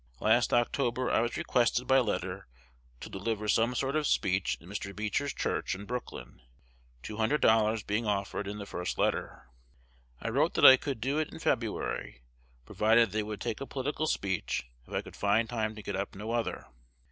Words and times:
Last 0.19 0.51
October 0.51 1.11
I 1.11 1.19
was 1.19 1.37
requested 1.37 1.85
by 1.85 1.99
letter 1.99 2.47
to 3.01 3.07
deliver 3.11 3.47
some 3.47 3.75
sort 3.75 3.95
of 3.95 4.07
speech 4.07 4.57
in 4.59 4.67
Mr. 4.67 4.95
Beecher's 4.95 5.31
church 5.31 5.75
in 5.75 5.85
Brooklyn, 5.85 6.41
$200 7.03 7.85
being 7.85 8.07
offered 8.07 8.47
in 8.47 8.57
the 8.57 8.65
first 8.65 8.97
letter. 8.97 9.51
I 10.19 10.29
wrote 10.29 10.55
that 10.55 10.65
I 10.65 10.75
could 10.75 11.01
do 11.01 11.19
it 11.19 11.31
in 11.31 11.37
February, 11.37 12.23
provided 12.65 13.11
they 13.11 13.21
would 13.21 13.39
take 13.41 13.61
a 13.61 13.67
political 13.67 14.07
speech 14.07 14.63
if 14.87 14.93
I 14.95 15.03
could 15.03 15.15
find 15.15 15.47
time 15.47 15.75
to 15.75 15.83
get 15.83 15.95
up 15.95 16.15
no 16.15 16.31
other. 16.31 16.65